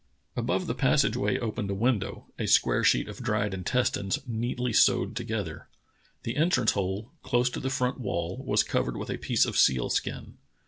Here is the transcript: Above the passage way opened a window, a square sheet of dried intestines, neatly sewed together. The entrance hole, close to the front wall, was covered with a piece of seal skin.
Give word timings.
Above 0.35 0.65
the 0.65 0.73
passage 0.73 1.15
way 1.15 1.37
opened 1.37 1.69
a 1.69 1.75
window, 1.75 2.25
a 2.39 2.47
square 2.47 2.83
sheet 2.83 3.07
of 3.07 3.21
dried 3.21 3.53
intestines, 3.53 4.17
neatly 4.25 4.73
sewed 4.73 5.15
together. 5.15 5.67
The 6.23 6.37
entrance 6.37 6.71
hole, 6.71 7.11
close 7.21 7.51
to 7.51 7.59
the 7.59 7.69
front 7.69 7.99
wall, 7.99 8.43
was 8.43 8.63
covered 8.63 8.97
with 8.97 9.11
a 9.11 9.19
piece 9.19 9.45
of 9.45 9.55
seal 9.59 9.91
skin. 9.91 10.37